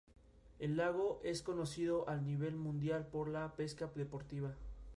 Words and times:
El 0.57 0.77
lago 0.77 1.21
es 1.23 1.43
conocido 1.43 2.09
al 2.09 2.25
nivel 2.25 2.55
mundial 2.55 3.05
por 3.05 3.27
la 3.29 3.55
pesca 3.55 3.85
deportiva. 3.93 4.55